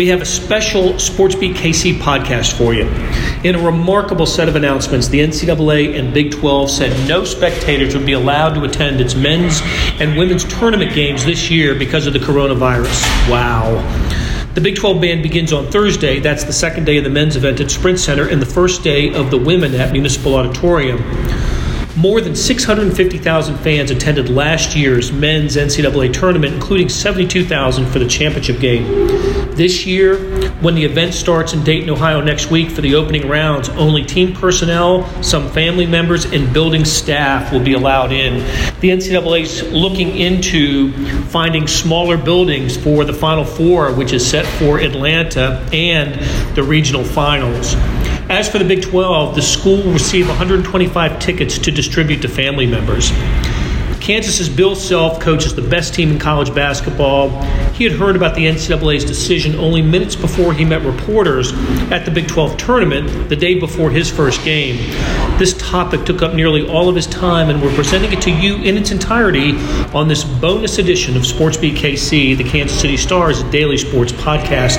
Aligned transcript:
we 0.00 0.06
have 0.06 0.22
a 0.22 0.24
special 0.24 0.94
SportsBeat 0.94 1.52
KC 1.56 1.98
podcast 1.98 2.56
for 2.56 2.72
you. 2.72 2.86
In 3.46 3.54
a 3.54 3.62
remarkable 3.62 4.24
set 4.24 4.48
of 4.48 4.56
announcements, 4.56 5.08
the 5.08 5.20
NCAA 5.20 5.98
and 5.98 6.14
Big 6.14 6.32
12 6.32 6.70
said 6.70 7.06
no 7.06 7.22
spectators 7.22 7.94
would 7.94 8.06
be 8.06 8.14
allowed 8.14 8.54
to 8.54 8.64
attend 8.64 9.02
its 9.02 9.14
men's 9.14 9.60
and 10.00 10.16
women's 10.16 10.44
tournament 10.44 10.94
games 10.94 11.26
this 11.26 11.50
year 11.50 11.74
because 11.74 12.06
of 12.06 12.14
the 12.14 12.18
coronavirus. 12.18 13.02
Wow. 13.28 13.76
The 14.54 14.62
Big 14.62 14.76
12 14.76 15.02
band 15.02 15.22
begins 15.22 15.52
on 15.52 15.70
Thursday. 15.70 16.18
That's 16.18 16.44
the 16.44 16.52
second 16.54 16.86
day 16.86 16.96
of 16.96 17.04
the 17.04 17.10
men's 17.10 17.36
event 17.36 17.60
at 17.60 17.70
Sprint 17.70 18.00
Center 18.00 18.26
and 18.26 18.40
the 18.40 18.46
first 18.46 18.82
day 18.82 19.12
of 19.12 19.30
the 19.30 19.36
women 19.36 19.74
at 19.74 19.92
Municipal 19.92 20.34
Auditorium. 20.34 20.96
More 21.96 22.20
than 22.20 22.36
650,000 22.36 23.56
fans 23.58 23.90
attended 23.90 24.28
last 24.28 24.76
year's 24.76 25.10
men's 25.10 25.56
NCAA 25.56 26.12
tournament, 26.12 26.54
including 26.54 26.88
72,000 26.88 27.86
for 27.86 27.98
the 27.98 28.06
championship 28.06 28.60
game. 28.60 28.84
This 29.56 29.84
year, 29.84 30.16
when 30.60 30.76
the 30.76 30.84
event 30.84 31.14
starts 31.14 31.52
in 31.52 31.64
Dayton, 31.64 31.90
Ohio 31.90 32.20
next 32.20 32.50
week 32.50 32.70
for 32.70 32.80
the 32.80 32.94
opening 32.94 33.28
rounds, 33.28 33.68
only 33.70 34.04
team 34.04 34.32
personnel, 34.32 35.04
some 35.22 35.50
family 35.50 35.84
members, 35.84 36.26
and 36.26 36.52
building 36.52 36.84
staff 36.84 37.52
will 37.52 37.60
be 37.60 37.72
allowed 37.72 38.12
in. 38.12 38.38
The 38.80 38.90
NCAA 38.90 39.42
is 39.42 39.62
looking 39.72 40.16
into 40.16 40.92
finding 41.24 41.66
smaller 41.66 42.16
buildings 42.16 42.76
for 42.76 43.04
the 43.04 43.12
Final 43.12 43.44
Four, 43.44 43.92
which 43.92 44.12
is 44.12 44.26
set 44.26 44.46
for 44.58 44.78
Atlanta, 44.78 45.68
and 45.72 46.14
the 46.54 46.62
regional 46.62 47.02
finals. 47.04 47.74
As 48.30 48.48
for 48.48 48.58
the 48.58 48.64
Big 48.64 48.80
12, 48.80 49.34
the 49.34 49.42
school 49.42 49.78
will 49.78 49.92
receive 49.92 50.28
125 50.28 51.18
tickets 51.18 51.58
to 51.58 51.72
distribute 51.72 52.22
to 52.22 52.28
family 52.28 52.64
members. 52.64 53.10
Kansas's 53.98 54.48
Bill 54.48 54.76
Self 54.76 55.18
coaches 55.18 55.56
the 55.56 55.68
best 55.68 55.94
team 55.94 56.12
in 56.12 56.18
college 56.20 56.54
basketball. 56.54 57.30
He 57.72 57.82
had 57.82 57.92
heard 57.94 58.14
about 58.14 58.36
the 58.36 58.46
NCAA's 58.46 59.04
decision 59.04 59.56
only 59.56 59.82
minutes 59.82 60.14
before 60.14 60.54
he 60.54 60.64
met 60.64 60.82
reporters 60.82 61.52
at 61.90 62.04
the 62.04 62.12
Big 62.12 62.28
12 62.28 62.56
tournament 62.56 63.28
the 63.28 63.34
day 63.34 63.58
before 63.58 63.90
his 63.90 64.08
first 64.08 64.44
game. 64.44 64.76
This 65.36 65.58
topic 65.58 66.04
took 66.04 66.22
up 66.22 66.32
nearly 66.32 66.68
all 66.68 66.88
of 66.88 66.94
his 66.94 67.08
time, 67.08 67.50
and 67.50 67.60
we're 67.60 67.74
presenting 67.74 68.12
it 68.12 68.22
to 68.22 68.30
you 68.30 68.58
in 68.58 68.76
its 68.76 68.92
entirety 68.92 69.56
on 69.92 70.06
this 70.06 70.22
bonus 70.22 70.78
edition 70.78 71.16
of 71.16 71.24
SportsBeat 71.24 71.74
KC, 71.74 72.36
the 72.38 72.44
Kansas 72.44 72.80
City 72.80 72.96
Stars 72.96 73.42
Daily 73.50 73.76
Sports 73.76 74.12
Podcast. 74.12 74.78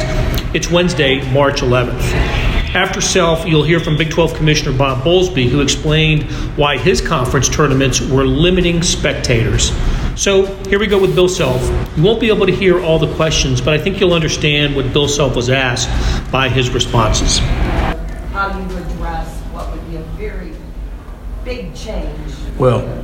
It's 0.55 0.71
Wednesday, 0.71 1.29
March 1.33 1.59
11th. 1.59 2.50
After 2.73 3.01
Self, 3.01 3.45
you'll 3.45 3.63
hear 3.63 3.81
from 3.81 3.97
Big 3.97 4.09
12 4.09 4.33
Commissioner 4.35 4.77
Bob 4.77 5.03
Bowlsby, 5.03 5.49
who 5.49 5.59
explained 5.59 6.23
why 6.57 6.77
his 6.77 7.01
conference 7.01 7.49
tournaments 7.49 7.99
were 7.99 8.23
limiting 8.23 8.81
spectators. 8.81 9.73
So 10.15 10.45
here 10.69 10.79
we 10.79 10.87
go 10.87 10.97
with 10.99 11.13
Bill 11.13 11.27
Self. 11.27 11.61
You 11.97 12.03
won't 12.03 12.21
be 12.21 12.29
able 12.29 12.45
to 12.45 12.55
hear 12.55 12.81
all 12.81 12.97
the 12.97 13.13
questions, 13.15 13.59
but 13.59 13.73
I 13.73 13.77
think 13.77 13.99
you'll 13.99 14.13
understand 14.13 14.73
what 14.73 14.93
Bill 14.93 15.09
Self 15.09 15.35
was 15.35 15.49
asked 15.49 15.89
by 16.31 16.47
his 16.47 16.69
responses. 16.69 17.39
How 17.39 18.49
do 18.49 18.73
you 18.73 18.81
address 18.81 19.27
what 19.51 19.69
would 19.71 19.89
be 19.89 19.97
a 19.97 20.03
very 20.17 20.53
big 21.43 21.75
change. 21.75 22.33
Well, 22.57 23.03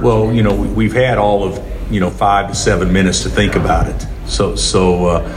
well, 0.00 0.32
you 0.32 0.42
know, 0.42 0.54
we- 0.54 0.84
have 0.84 0.94
had 0.94 1.18
all 1.18 1.44
of 1.44 1.60
you 1.90 2.00
know 2.00 2.10
five 2.10 2.48
to 2.48 2.54
seven 2.54 2.92
minutes 2.92 3.22
to 3.24 3.28
think 3.28 3.56
about 3.56 3.88
it. 3.88 4.06
So, 4.26 4.56
so 4.56 5.06
uh, 5.06 5.32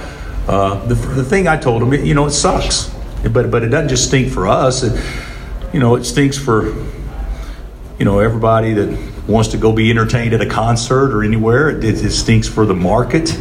uh, 0.48 0.86
the 0.88 0.96
the 0.96 1.24
thing 1.24 1.48
I 1.48 1.58
told 1.58 1.82
him, 1.84 1.94
you 2.06 2.14
know, 2.14 2.26
it 2.26 2.32
sucks. 2.32 2.96
But 3.24 3.52
but 3.52 3.64
it 3.64 3.70
doesn't 3.70 3.90
just 3.90 4.08
stink 4.08 4.32
for 4.32 4.48
us. 4.48 4.84
It, 4.84 5.02
you 5.74 5.80
know, 5.80 5.96
it 5.96 6.06
stinks 6.06 6.38
for 6.38 6.68
you 8.00 8.06
know 8.06 8.20
everybody 8.20 8.74
that 8.74 9.28
wants 9.28 9.50
to 9.50 9.58
go 9.58 9.72
be 9.74 9.90
entertained 9.90 10.34
at 10.34 10.42
a 10.42 10.46
concert 10.46 11.14
or 11.14 11.24
anywhere. 11.24 11.70
It, 11.70 11.84
it, 11.84 12.12
stinks 12.12 12.48
for 12.48 12.66
the 12.66 12.76
market. 12.76 13.38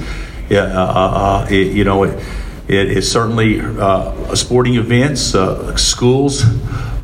Yeah, 0.49 0.63
uh, 0.63 0.85
uh, 0.85 1.45
uh 1.45 1.47
it, 1.51 1.73
you 1.73 1.85
know, 1.85 2.05
it, 2.05 2.23
it 2.69 2.91
is 2.91 3.11
certainly 3.11 3.61
uh, 3.61 4.35
sporting 4.35 4.75
events, 4.75 5.35
uh, 5.35 5.77
schools 5.77 6.45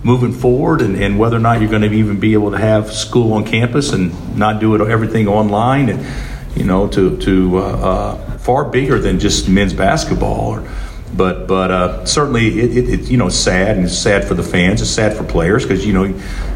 moving 0.02 0.32
forward, 0.32 0.82
and, 0.82 0.96
and, 0.96 1.16
whether 1.16 1.36
or 1.36 1.41
not 1.41 1.60
you're 1.60 1.70
going 1.70 1.82
to 1.82 1.92
even 1.92 2.19
be 2.19 2.32
able 2.32 2.50
to 2.50 2.58
have 2.58 2.92
school 2.92 3.34
on 3.34 3.44
campus 3.44 3.92
and 3.92 4.36
not 4.36 4.60
do 4.60 4.75
it 4.75 4.80
everything 4.80 5.28
online, 5.28 5.88
and 5.88 6.56
you 6.56 6.64
know, 6.64 6.88
to 6.88 7.16
to 7.19 7.58
uh, 7.58 8.38
far 8.38 8.64
bigger 8.64 8.98
than 8.98 9.20
just 9.20 9.48
men's 9.48 9.72
basketball. 9.72 10.58
Or, 10.58 10.69
but 11.14 11.46
but 11.46 11.70
uh, 11.70 12.04
certainly 12.06 12.60
it, 12.60 12.76
it, 12.76 12.88
it, 12.88 13.10
you 13.10 13.16
know 13.16 13.26
it's 13.26 13.36
sad 13.36 13.76
and 13.76 13.84
it's 13.84 13.96
sad 13.96 14.24
for 14.24 14.34
the 14.34 14.42
fans. 14.42 14.80
It's 14.80 14.90
sad 14.90 15.16
for 15.16 15.24
players 15.24 15.64
because 15.64 15.84
you 15.86 15.92
know 15.92 16.04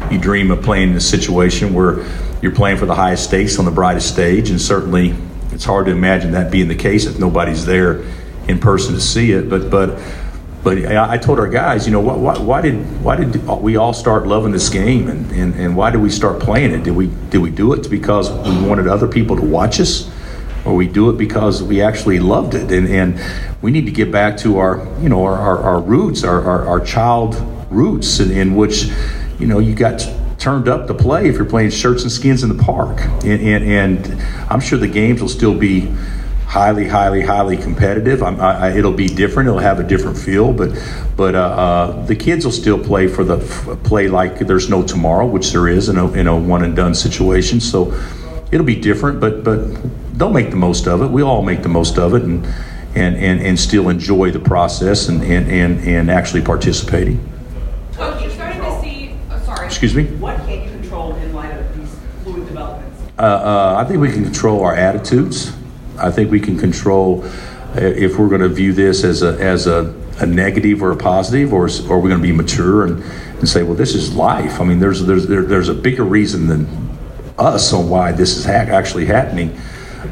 you 0.09 0.17
dream 0.17 0.51
of 0.51 0.61
playing 0.63 0.91
in 0.91 0.95
a 0.95 1.01
situation 1.01 1.73
where 1.73 2.05
you're 2.41 2.55
playing 2.55 2.77
for 2.77 2.85
the 2.85 2.95
highest 2.95 3.25
stakes 3.25 3.59
on 3.59 3.65
the 3.65 3.71
brightest 3.71 4.11
stage, 4.11 4.49
and 4.49 4.59
certainly 4.59 5.15
it's 5.51 5.65
hard 5.65 5.85
to 5.87 5.91
imagine 5.91 6.31
that 6.31 6.51
being 6.51 6.67
the 6.67 6.75
case 6.75 7.05
if 7.05 7.19
nobody's 7.19 7.65
there 7.65 8.03
in 8.47 8.59
person 8.59 8.93
to 8.95 9.01
see 9.01 9.31
it. 9.31 9.49
But 9.49 9.69
but 9.69 9.99
but 10.63 10.85
I 10.85 11.17
told 11.17 11.39
our 11.39 11.47
guys, 11.47 11.85
you 11.85 11.93
know, 11.93 12.01
why, 12.01 12.15
why, 12.15 12.37
why 12.39 12.61
did 12.61 13.01
why 13.01 13.15
did 13.15 13.47
we 13.47 13.77
all 13.77 13.93
start 13.93 14.27
loving 14.27 14.51
this 14.51 14.69
game, 14.69 15.07
and, 15.07 15.31
and, 15.31 15.53
and 15.55 15.77
why 15.77 15.91
did 15.91 16.01
we 16.01 16.09
start 16.09 16.41
playing 16.41 16.71
it? 16.71 16.83
Did 16.83 16.95
we 16.95 17.07
did 17.29 17.37
we 17.37 17.51
do 17.51 17.73
it 17.73 17.89
because 17.89 18.29
we 18.31 18.67
wanted 18.67 18.87
other 18.87 19.07
people 19.07 19.35
to 19.37 19.45
watch 19.45 19.79
us? 19.79 20.11
Or 20.67 20.75
we 20.75 20.87
do 20.87 21.09
it 21.09 21.17
because 21.17 21.63
we 21.63 21.81
actually 21.81 22.19
loved 22.19 22.53
it. 22.53 22.71
And, 22.71 22.87
and 22.87 23.19
we 23.61 23.71
need 23.71 23.85
to 23.85 23.91
get 23.91 24.11
back 24.11 24.37
to 24.39 24.57
our, 24.57 24.85
you 25.01 25.09
know, 25.09 25.23
our, 25.23 25.35
our, 25.35 25.57
our 25.59 25.81
roots, 25.81 26.23
our, 26.23 26.43
our, 26.43 26.67
our, 26.67 26.79
child 26.79 27.35
roots, 27.71 28.19
in, 28.19 28.31
in, 28.31 28.55
which, 28.55 28.89
you 29.39 29.47
know, 29.47 29.59
you 29.59 29.73
got 29.73 30.07
turned 30.37 30.67
up 30.67 30.87
to 30.87 30.93
play 30.93 31.27
if 31.27 31.35
you're 31.35 31.45
playing 31.45 31.69
shirts 31.69 32.03
and 32.03 32.11
skins 32.11 32.43
in 32.43 32.55
the 32.55 32.63
park. 32.63 32.99
And, 33.23 33.41
and, 33.41 33.63
and 33.63 34.21
I'm 34.51 34.59
sure 34.59 34.77
the 34.77 34.87
games 34.87 35.21
will 35.21 35.29
still 35.29 35.57
be 35.57 35.91
highly, 36.47 36.87
highly, 36.87 37.21
highly 37.21 37.57
competitive. 37.57 38.23
I, 38.23 38.33
I, 38.35 38.69
it'll 38.71 38.93
be 38.93 39.07
different. 39.07 39.47
It'll 39.47 39.59
have 39.59 39.79
a 39.79 39.83
different 39.83 40.17
feel, 40.17 40.53
but 40.53 40.71
but 41.15 41.35
uh, 41.35 41.39
uh, 41.39 42.05
the 42.05 42.15
kids 42.15 42.45
will 42.45 42.51
still 42.53 42.81
play 42.83 43.07
for 43.07 43.23
the 43.23 43.37
play 43.83 44.07
like 44.07 44.39
there's 44.39 44.69
no 44.69 44.81
tomorrow, 44.81 45.25
which 45.25 45.51
there 45.51 45.67
is 45.67 45.89
in 45.89 45.97
a, 45.97 46.11
in 46.13 46.27
a 46.27 46.37
one 46.37 46.63
and 46.63 46.75
done 46.75 46.95
situation. 46.95 47.59
So 47.59 47.93
it'll 48.51 48.65
be 48.65 48.79
different, 48.79 49.19
but 49.19 49.43
but 49.43 49.59
they'll 50.17 50.31
make 50.31 50.49
the 50.49 50.57
most 50.57 50.87
of 50.87 51.01
it. 51.01 51.07
We 51.07 51.21
all 51.21 51.43
make 51.43 51.61
the 51.61 51.69
most 51.69 51.97
of 51.97 52.13
it, 52.13 52.23
and 52.23 52.45
and 52.95 53.15
and, 53.15 53.39
and 53.41 53.59
still 53.59 53.89
enjoy 53.89 54.31
the 54.31 54.39
process 54.39 55.07
and 55.07 55.21
and 55.23 55.49
and, 55.49 55.79
and 55.87 56.11
actually 56.11 56.41
participating. 56.41 57.19
Coach, 57.93 58.21
you're 58.21 58.31
starting 58.31 58.61
to 58.61 58.81
see. 58.81 59.15
Oh, 59.31 59.39
sorry. 59.45 59.67
Excuse 59.67 59.95
me. 59.95 60.05
What 60.17 60.37
can 60.37 60.63
you 60.63 60.69
control 60.69 61.15
in 61.15 61.33
light 61.33 61.51
of 61.51 61.77
these 61.77 61.95
fluid 62.23 62.47
developments? 62.47 63.01
Uh, 63.17 63.21
uh, 63.21 63.75
I 63.77 63.87
think 63.87 64.01
we 64.01 64.11
can 64.11 64.23
control 64.23 64.63
our 64.63 64.75
attitudes. 64.75 65.53
I 65.97 66.11
think 66.11 66.31
we 66.31 66.39
can 66.39 66.57
control 66.57 67.23
uh, 67.23 67.81
if 67.81 68.17
we're 68.17 68.29
going 68.29 68.41
to 68.41 68.49
view 68.49 68.73
this 68.73 69.03
as 69.03 69.21
a 69.21 69.39
as 69.39 69.67
a, 69.67 69.93
a 70.19 70.25
negative 70.25 70.81
or 70.81 70.91
a 70.91 70.97
positive, 70.97 71.53
or, 71.53 71.65
or 71.89 71.99
we're 71.99 72.09
going 72.09 72.21
to 72.21 72.27
be 72.27 72.31
mature 72.31 72.85
and, 72.85 73.03
and 73.03 73.47
say, 73.47 73.63
well, 73.63 73.75
this 73.75 73.93
is 73.93 74.15
life. 74.15 74.59
I 74.59 74.63
mean, 74.63 74.79
there's 74.79 75.05
there's 75.05 75.27
there, 75.27 75.43
there's 75.43 75.69
a 75.69 75.73
bigger 75.75 76.03
reason 76.03 76.47
than 76.47 76.67
us 77.37 77.71
on 77.71 77.87
why 77.87 78.11
this 78.11 78.37
is 78.37 78.45
ha- 78.45 78.51
actually 78.51 79.05
happening. 79.05 79.59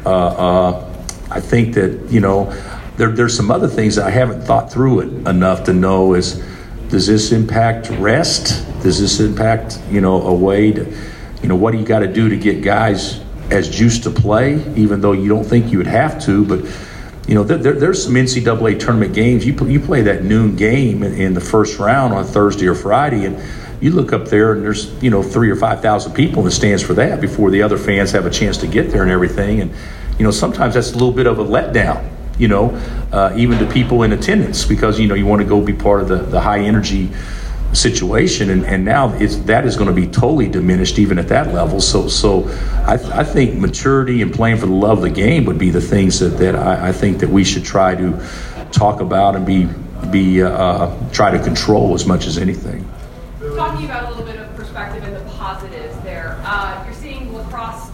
Uh, 0.06 0.08
uh, 0.08 0.92
I 1.30 1.40
think 1.40 1.74
that 1.74 2.00
you 2.08 2.20
know 2.20 2.44
there, 2.96 3.10
there's 3.10 3.36
some 3.36 3.50
other 3.50 3.66
things 3.66 3.96
that 3.96 4.06
I 4.06 4.10
haven't 4.10 4.42
thought 4.42 4.72
through 4.72 5.00
it 5.00 5.28
enough 5.28 5.64
to 5.64 5.72
know 5.72 6.14
is 6.14 6.42
does 6.88 7.08
this 7.08 7.32
impact 7.32 7.90
rest? 7.90 8.64
Does 8.82 9.00
this 9.00 9.18
impact 9.18 9.80
you 9.90 10.00
know 10.00 10.22
a 10.22 10.32
way 10.32 10.70
to 10.70 10.96
you 11.42 11.48
know 11.48 11.56
what 11.56 11.72
do 11.72 11.78
you 11.78 11.84
got 11.84 11.98
to 11.98 12.12
do 12.12 12.28
to 12.28 12.36
get 12.36 12.62
guys 12.62 13.20
as 13.50 13.68
juiced 13.68 14.04
to 14.04 14.10
play, 14.10 14.54
even 14.76 15.00
though 15.00 15.12
you 15.12 15.28
don't 15.28 15.44
think 15.44 15.72
you 15.72 15.78
would 15.78 15.86
have 15.86 16.22
to, 16.24 16.44
but 16.44 16.64
you 17.28 17.34
know, 17.34 17.42
there, 17.42 17.72
there's 17.72 18.04
some 18.04 18.14
NCAA 18.14 18.78
tournament 18.78 19.12
games. 19.12 19.44
You, 19.44 19.52
you 19.66 19.80
play 19.80 20.02
that 20.02 20.22
noon 20.22 20.54
game 20.54 21.02
in, 21.02 21.12
in, 21.14 21.34
the 21.34 21.40
first 21.40 21.78
round 21.80 22.14
on 22.14 22.24
Thursday 22.24 22.68
or 22.68 22.74
Friday, 22.76 23.24
and 23.24 23.36
you 23.80 23.90
look 23.90 24.12
up 24.12 24.26
there 24.26 24.52
and 24.52 24.62
there's 24.62 24.92
you 25.02 25.10
know 25.10 25.22
three 25.22 25.50
or 25.50 25.56
five 25.56 25.80
thousand 25.80 26.12
people 26.14 26.40
in 26.40 26.44
the 26.44 26.50
stands 26.50 26.82
for 26.82 26.94
that 26.94 27.20
before 27.20 27.50
the 27.50 27.62
other 27.62 27.78
fans 27.78 28.12
have 28.12 28.26
a 28.26 28.30
chance 28.30 28.56
to 28.58 28.66
get 28.66 28.90
there 28.90 29.02
and 29.02 29.10
everything. 29.10 29.60
And 29.60 29.70
you 30.18 30.24
know 30.24 30.30
sometimes 30.30 30.74
that's 30.74 30.92
a 30.92 30.94
little 30.94 31.12
bit 31.12 31.26
of 31.26 31.38
a 31.38 31.44
letdown 31.44 32.10
you 32.38 32.48
know 32.48 32.70
uh, 33.12 33.32
even 33.36 33.58
to 33.58 33.66
people 33.66 34.02
in 34.02 34.12
attendance 34.12 34.64
because 34.64 34.98
you 34.98 35.08
know 35.08 35.14
you 35.14 35.26
want 35.26 35.42
to 35.42 35.48
go 35.48 35.60
be 35.60 35.72
part 35.72 36.02
of 36.02 36.08
the, 36.08 36.16
the 36.16 36.40
high 36.40 36.60
energy 36.60 37.10
situation. 37.72 38.48
And, 38.48 38.64
and 38.64 38.84
now 38.84 39.12
it's 39.14 39.36
that 39.40 39.66
is 39.66 39.76
going 39.76 39.88
to 39.88 39.94
be 39.94 40.06
totally 40.06 40.48
diminished 40.48 40.98
even 40.98 41.18
at 41.18 41.28
that 41.28 41.52
level. 41.52 41.80
So 41.80 42.08
so 42.08 42.48
I, 42.86 42.94
I 43.12 43.24
think 43.24 43.58
maturity 43.58 44.22
and 44.22 44.32
playing 44.32 44.58
for 44.58 44.66
the 44.66 44.72
love 44.72 44.98
of 44.98 45.02
the 45.02 45.10
game 45.10 45.44
would 45.44 45.58
be 45.58 45.70
the 45.70 45.80
things 45.80 46.18
that, 46.20 46.38
that 46.38 46.56
I, 46.56 46.88
I 46.88 46.92
think 46.92 47.18
that 47.18 47.28
we 47.28 47.44
should 47.44 47.64
try 47.64 47.94
to 47.94 48.26
talk 48.72 49.00
about 49.00 49.36
and 49.36 49.44
be 49.44 49.68
be 50.10 50.42
uh, 50.42 50.94
try 51.12 51.30
to 51.30 51.42
control 51.42 51.94
as 51.94 52.06
much 52.06 52.26
as 52.26 52.38
anything 52.38 52.88
talking 53.56 53.86
about 53.86 54.04
a 54.04 54.08
little 54.10 54.24
bit 54.24 54.38
of 54.38 54.54
perspective 54.54 55.02
and 55.02 55.16
the 55.16 55.32
positives 55.32 55.98
there. 56.00 56.38
Uh, 56.44 56.82
you're 56.84 56.94
seeing 56.94 57.34
lacrosse 57.34 57.90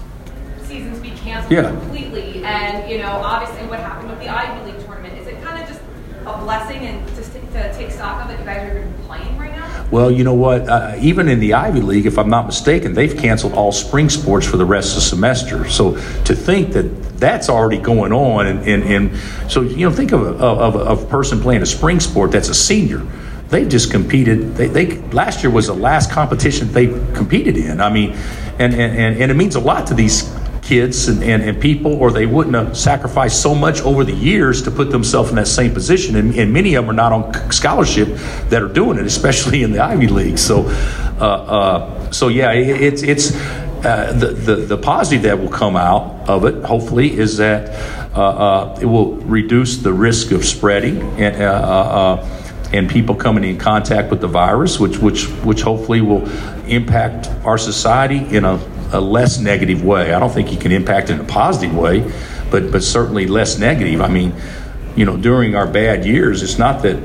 seasons 0.64 0.98
be 0.98 1.10
canceled 1.10 1.31
yeah. 1.50 1.70
completely, 1.70 2.44
and 2.44 2.90
you 2.90 2.98
know, 2.98 3.10
obviously, 3.10 3.66
what 3.68 3.80
happened 3.80 4.10
with 4.10 4.20
the 4.20 4.28
Ivy 4.28 4.72
League 4.72 4.84
tournament 4.84 5.18
is 5.18 5.26
it 5.26 5.42
kind 5.42 5.62
of 5.62 5.68
just 5.68 5.80
a 6.26 6.38
blessing 6.38 6.78
and 6.78 7.06
just 7.16 7.32
to, 7.32 7.40
to 7.40 7.74
take 7.74 7.90
stock 7.90 8.22
of 8.22 8.28
that 8.28 8.38
you 8.38 8.44
guys 8.44 8.70
are 8.70 8.78
even 8.78 8.94
playing 9.04 9.38
right 9.38 9.52
now? 9.52 9.86
Well, 9.90 10.10
you 10.10 10.24
know 10.24 10.34
what? 10.34 10.68
Uh, 10.68 10.96
even 11.00 11.28
in 11.28 11.40
the 11.40 11.54
Ivy 11.54 11.80
League, 11.80 12.06
if 12.06 12.18
I'm 12.18 12.30
not 12.30 12.46
mistaken, 12.46 12.94
they've 12.94 13.16
canceled 13.16 13.52
all 13.52 13.72
spring 13.72 14.08
sports 14.08 14.46
for 14.46 14.56
the 14.56 14.64
rest 14.64 14.90
of 14.90 14.94
the 14.96 15.00
semester. 15.02 15.68
So 15.68 15.94
to 15.94 16.34
think 16.34 16.72
that 16.72 17.18
that's 17.18 17.48
already 17.48 17.78
going 17.78 18.12
on, 18.12 18.46
and, 18.46 18.66
and, 18.66 18.82
and 18.84 19.50
so 19.50 19.62
you 19.62 19.88
know, 19.88 19.94
think 19.94 20.12
of 20.12 20.22
a, 20.22 20.44
of, 20.44 20.76
of 20.76 21.02
a 21.02 21.06
person 21.06 21.40
playing 21.40 21.62
a 21.62 21.66
spring 21.66 22.00
sport 22.00 22.32
that's 22.32 22.48
a 22.48 22.54
senior. 22.54 23.06
They 23.48 23.68
just 23.68 23.90
competed. 23.90 24.54
They, 24.54 24.68
they 24.68 24.98
last 25.10 25.42
year 25.42 25.52
was 25.52 25.66
the 25.66 25.74
last 25.74 26.10
competition 26.10 26.72
they 26.72 26.86
competed 27.12 27.58
in. 27.58 27.82
I 27.82 27.92
mean, 27.92 28.12
and, 28.58 28.72
and, 28.72 29.20
and 29.20 29.30
it 29.30 29.34
means 29.34 29.56
a 29.56 29.60
lot 29.60 29.86
to 29.88 29.94
these 29.94 30.22
kids 30.62 31.08
and, 31.08 31.22
and, 31.22 31.42
and, 31.42 31.60
people, 31.60 31.92
or 31.94 32.10
they 32.10 32.24
wouldn't 32.24 32.54
have 32.54 32.76
sacrificed 32.76 33.42
so 33.42 33.54
much 33.54 33.80
over 33.82 34.04
the 34.04 34.14
years 34.14 34.62
to 34.62 34.70
put 34.70 34.90
themselves 34.90 35.30
in 35.30 35.36
that 35.36 35.48
same 35.48 35.74
position. 35.74 36.16
And, 36.16 36.34
and 36.36 36.52
many 36.52 36.74
of 36.74 36.84
them 36.84 36.90
are 36.90 36.94
not 36.94 37.12
on 37.12 37.50
scholarship 37.50 38.08
that 38.48 38.62
are 38.62 38.68
doing 38.68 38.98
it, 38.98 39.04
especially 39.04 39.62
in 39.64 39.72
the 39.72 39.80
Ivy 39.80 40.06
League. 40.06 40.38
So, 40.38 40.62
uh, 41.20 41.24
uh, 41.24 42.10
so 42.12 42.28
yeah, 42.28 42.52
it, 42.52 42.80
it's 42.80 43.02
it's 43.02 43.34
uh, 43.84 44.12
the, 44.12 44.28
the 44.28 44.56
the 44.56 44.78
positive 44.78 45.22
that 45.22 45.38
will 45.38 45.50
come 45.50 45.76
out 45.76 46.28
of 46.28 46.44
it, 46.44 46.64
hopefully, 46.64 47.18
is 47.18 47.36
that 47.38 47.68
uh, 48.16 48.22
uh, 48.22 48.78
it 48.80 48.86
will 48.86 49.16
reduce 49.16 49.78
the 49.78 49.92
risk 49.92 50.30
of 50.30 50.44
spreading 50.44 51.02
and 51.20 51.42
uh, 51.42 52.24
and 52.72 52.88
people 52.88 53.14
coming 53.14 53.44
in 53.44 53.58
contact 53.58 54.10
with 54.10 54.20
the 54.20 54.28
virus, 54.28 54.78
which 54.78 54.98
which 54.98 55.24
which 55.44 55.62
hopefully 55.62 56.00
will 56.00 56.28
impact 56.68 57.28
our 57.44 57.58
society 57.58 58.18
in 58.34 58.44
a 58.44 58.56
a 58.92 59.00
less 59.00 59.38
negative 59.38 59.82
way. 59.82 60.12
I 60.12 60.20
don't 60.20 60.32
think 60.32 60.52
you 60.52 60.58
can 60.58 60.72
impact 60.72 61.10
in 61.10 61.20
a 61.20 61.24
positive 61.24 61.74
way, 61.74 62.10
but 62.50 62.70
but 62.70 62.82
certainly 62.82 63.26
less 63.26 63.58
negative. 63.58 64.00
I 64.00 64.08
mean, 64.08 64.34
you 64.96 65.04
know, 65.04 65.16
during 65.16 65.54
our 65.54 65.66
bad 65.66 66.04
years, 66.04 66.42
it's 66.42 66.58
not 66.58 66.82
that 66.82 67.02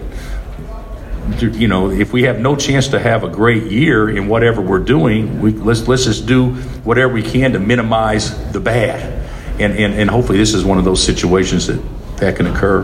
you 1.42 1.68
know 1.68 1.92
if 1.92 2.14
we 2.14 2.24
have 2.24 2.40
no 2.40 2.56
chance 2.56 2.90
to 2.90 3.00
have 3.00 3.24
a 3.24 3.30
great 3.30 3.64
year 3.64 4.10
in 4.10 4.28
whatever 4.28 4.62
we're 4.62 4.80
doing, 4.80 5.42
we 5.42 5.52
let's 5.52 5.88
let's 5.88 6.06
just 6.06 6.26
do 6.26 6.52
whatever 6.84 7.14
we 7.14 7.24
can 7.24 7.54
to 7.54 7.60
minimize 7.60 8.52
the 8.52 8.60
bad, 8.60 9.02
and 9.60 9.74
and, 9.74 9.94
and 9.94 10.10
hopefully 10.10 10.38
this 10.38 10.54
is 10.54 10.64
one 10.64 10.78
of 10.78 10.86
those 10.86 11.04
situations 11.04 11.68
that 11.68 11.82
that 12.18 12.36
can 12.36 12.48
occur. 12.48 12.84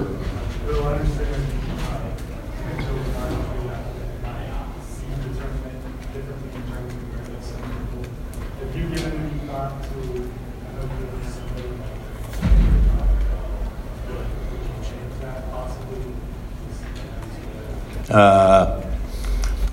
Uh, 18.10 18.82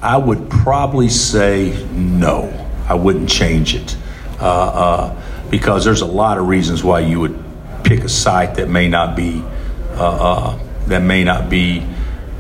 I 0.01 0.17
would 0.17 0.49
probably 0.49 1.09
say 1.11 1.87
no. 1.93 2.69
I 2.89 2.95
wouldn't 2.95 3.29
change 3.29 3.75
it 3.75 3.97
uh, 4.41 4.45
uh, 4.45 5.23
because 5.51 5.85
there's 5.85 6.01
a 6.01 6.07
lot 6.07 6.39
of 6.39 6.49
reasons 6.49 6.83
why 6.83 7.01
you 7.01 7.21
would 7.21 7.39
pick 7.85 8.01
a 8.01 8.09
site 8.09 8.55
that 8.55 8.69
may 8.69 8.89
not 8.89 9.15
be 9.15 9.43
uh, 9.93 10.55
uh, 10.55 10.59
that 10.87 11.01
may 11.01 11.23
not 11.23 11.51
be 11.51 11.87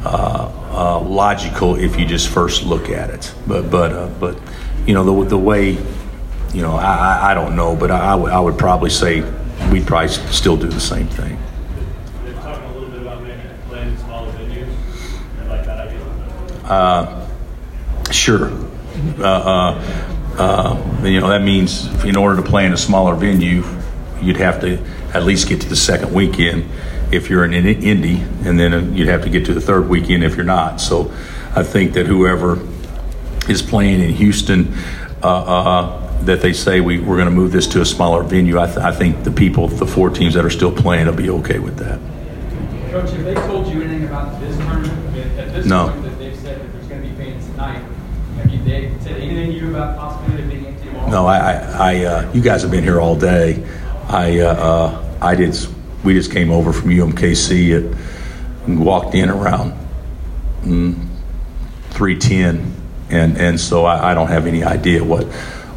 uh, 0.04 1.00
logical 1.04 1.76
if 1.76 1.98
you 1.98 2.06
just 2.06 2.28
first 2.28 2.64
look 2.64 2.88
at 2.88 3.10
it. 3.10 3.34
But 3.46 3.70
but 3.70 4.18
but 4.18 4.38
you 4.86 4.94
know 4.94 5.04
the 5.04 5.30
the 5.30 5.38
way 5.38 5.76
you 6.52 6.62
know 6.62 6.76
I 6.76 7.30
I 7.30 7.34
don't 7.34 7.56
know, 7.56 7.76
but 7.76 7.90
I, 7.90 8.14
I 8.14 8.40
would 8.40 8.58
probably 8.58 8.90
say 8.90 9.22
we'd 9.70 9.86
probably 9.86 10.08
still 10.08 10.56
do 10.56 10.66
the 10.66 10.80
same 10.80 11.06
thing. 11.06 11.38
They're 12.24 12.34
talking 12.34 12.64
a 12.64 12.72
little 12.72 12.88
bit 12.88 13.02
about 13.02 13.22
maybe 13.22 13.40
playing 13.68 13.88
a 13.88 13.98
smaller 13.98 14.30
venue 14.32 14.66
like 15.48 15.64
that 15.64 15.88
i 16.64 16.74
uh, 16.74 17.26
sure. 18.10 18.50
Uh, 19.18 19.24
uh, 19.24 20.10
uh, 20.38 21.02
you 21.04 21.20
know, 21.20 21.28
that 21.28 21.42
means 21.42 21.86
in 22.04 22.16
order 22.16 22.42
to 22.42 22.48
play 22.48 22.64
in 22.64 22.72
a 22.72 22.76
smaller 22.76 23.14
venue, 23.14 23.64
you'd 24.22 24.36
have 24.36 24.60
to 24.60 24.78
at 25.12 25.24
least 25.24 25.48
get 25.48 25.60
to 25.60 25.68
the 25.68 25.76
second 25.76 26.12
weekend 26.12 26.64
if 27.12 27.28
you're 27.28 27.44
in 27.44 27.52
Indy, 27.52 28.22
and 28.44 28.58
then 28.58 28.94
you'd 28.94 29.08
have 29.08 29.22
to 29.22 29.30
get 29.30 29.46
to 29.46 29.54
the 29.54 29.60
third 29.60 29.88
weekend 29.88 30.22
if 30.22 30.36
you're 30.36 30.44
not. 30.44 30.80
So 30.80 31.12
I 31.54 31.62
think 31.62 31.94
that 31.94 32.06
whoever 32.06 32.58
is 33.48 33.62
playing 33.62 34.00
in 34.00 34.10
Houston, 34.10 34.72
uh, 35.22 35.26
uh, 35.26 36.09
that 36.22 36.42
they 36.42 36.52
say 36.52 36.80
we, 36.80 36.98
we're 36.98 37.16
going 37.16 37.28
to 37.28 37.34
move 37.34 37.52
this 37.52 37.66
to 37.68 37.80
a 37.80 37.86
smaller 37.86 38.22
venue, 38.22 38.58
I, 38.58 38.66
th- 38.66 38.78
I, 38.78 38.92
think 38.92 39.24
the 39.24 39.30
people, 39.30 39.68
the 39.68 39.86
four 39.86 40.10
teams 40.10 40.34
that 40.34 40.44
are 40.44 40.50
still 40.50 40.72
playing, 40.72 41.06
will 41.06 41.14
be 41.14 41.30
okay 41.30 41.58
with 41.58 41.76
that. 41.78 41.98
Coach, 42.90 43.10
have 43.10 43.24
they 43.24 43.34
told 43.34 43.66
you 43.68 43.82
anything 43.82 44.04
about 44.04 44.40
this 44.40 44.56
tournament? 44.58 45.16
At 45.38 45.52
this 45.52 45.66
no. 45.66 45.88
point, 45.88 46.18
they've 46.18 46.36
said 46.36 46.60
if 46.60 46.72
there's 46.72 46.86
going 46.86 47.02
to 47.02 47.08
be 47.08 47.24
games 47.24 47.46
tonight, 47.46 47.78
have 47.78 48.64
they 48.64 48.94
said 49.00 49.20
anything 49.20 49.52
to 49.52 49.52
you 49.52 49.70
about 49.70 49.96
possibility 49.96 50.42
of 50.42 50.50
being 50.50 50.66
empty 50.66 50.88
tomorrow? 50.88 51.10
No, 51.10 51.26
I, 51.26 51.94
I, 51.94 52.04
uh, 52.04 52.32
you 52.32 52.42
guys 52.42 52.62
have 52.62 52.70
been 52.70 52.84
here 52.84 53.00
all 53.00 53.16
day. 53.16 53.64
I, 54.08 54.40
uh, 54.40 54.54
uh, 54.54 55.18
I 55.20 55.34
did. 55.34 55.56
We 56.04 56.14
just 56.14 56.32
came 56.32 56.50
over 56.50 56.72
from 56.72 56.90
UMKC 56.90 57.76
at, 57.76 57.98
and 58.66 58.84
walked 58.84 59.14
in 59.14 59.30
around 59.30 59.72
mm, 60.62 61.06
three 61.90 62.18
ten, 62.18 62.74
and 63.08 63.36
and 63.38 63.60
so 63.60 63.84
I, 63.84 64.10
I, 64.10 64.14
don't 64.14 64.28
have 64.28 64.46
any 64.46 64.64
idea 64.64 65.02
what 65.04 65.26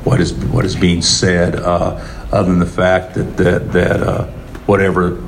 what 0.04 0.20
is 0.20 0.34
what 0.34 0.66
is 0.66 0.76
being 0.76 1.02
said, 1.02 1.56
uh, 1.56 2.00
other 2.32 2.50
than 2.50 2.60
the 2.60 2.66
fact 2.66 3.16
that 3.16 3.38
that 3.38 3.72
that 3.74 4.02
uh, 4.02 4.26
whatever 4.66 5.24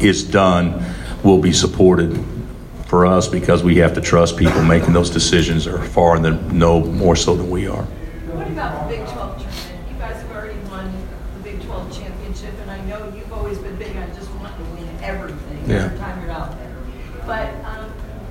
is 0.00 0.24
done 0.24 0.82
will 1.22 1.40
be 1.40 1.52
supported 1.52 2.24
for 2.86 3.06
us 3.06 3.28
because 3.28 3.62
we 3.62 3.76
have 3.76 3.94
to 3.94 4.00
trust 4.00 4.36
people 4.36 4.62
making 4.62 4.92
those 4.92 5.10
decisions 5.10 5.66
are 5.66 5.82
far 5.82 6.16
and 6.16 6.52
no 6.52 6.80
more 6.80 7.14
so 7.14 7.36
than 7.36 7.48
we 7.48 7.68
are. 7.68 7.84
What 7.84 8.48
about 8.48 8.88
the 8.88 8.96
Big 8.96 9.06
12 9.06 9.36
tournament? 9.38 9.90
You 9.92 9.98
guys 9.98 10.16
have 10.22 10.30
already 10.32 10.58
won 10.68 10.92
the 11.36 11.42
Big 11.44 11.62
12 11.62 11.96
championship, 11.96 12.52
and 12.62 12.70
I 12.70 12.80
know 12.86 13.12
you've 13.14 13.32
always 13.32 13.58
been 13.58 13.76
big 13.76 13.96
on 13.96 14.12
just 14.14 14.28
wanting 14.34 14.64
to 14.64 14.72
win 14.72 14.88
everything 15.04 15.70
yeah. 15.70 15.84
every 15.84 15.98
time 15.98 16.20
you're 16.22 16.32
out 16.32 16.58
there. 16.58 16.76
But 17.26 17.54
um, 17.64 17.90